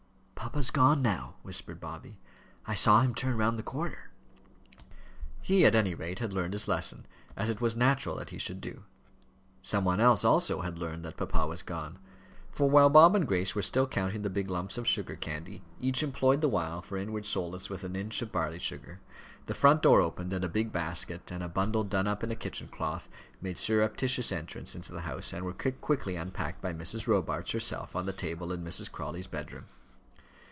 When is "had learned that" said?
10.61-11.15